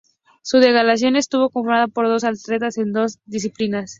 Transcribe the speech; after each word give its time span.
Su 0.41 0.57
delegación 0.57 1.15
estuvo 1.15 1.51
conformada 1.51 1.85
por 1.87 2.07
dos 2.07 2.23
atletas 2.23 2.79
en 2.79 2.91
dos 2.91 3.19
disciplinas. 3.27 3.89